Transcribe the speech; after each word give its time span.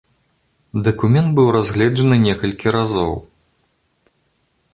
Дакумент 0.87 1.29
быў 1.39 1.47
разгледжаны 1.57 2.15
некалькі 2.27 2.67
разоў. 2.77 3.13